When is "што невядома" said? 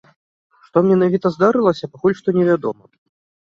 2.23-2.83